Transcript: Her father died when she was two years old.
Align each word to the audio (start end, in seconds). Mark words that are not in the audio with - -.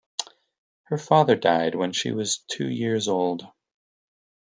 Her 0.85 0.97
father 0.97 1.35
died 1.35 1.75
when 1.75 1.91
she 1.91 2.11
was 2.11 2.43
two 2.49 2.67
years 2.67 3.07
old. 3.07 3.47